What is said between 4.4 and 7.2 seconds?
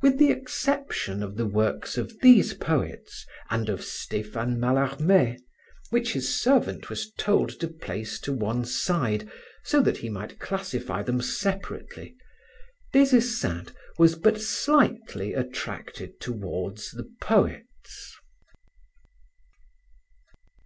Mallarme, which his servant was